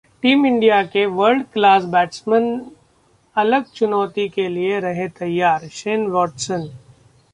team 0.23 0.45
India 0.45 0.81
के 0.83 1.05
world 1.05 1.43
class 1.53 1.83
batsman 1.83 2.45
अगल 3.35 3.61
चुनौती 3.75 4.27
के 4.29 4.47
लिए 4.47 4.79
रहें 4.79 5.09
तैयारः 5.09 5.67
शेन 5.67 6.07
वॉटसन 6.07 6.69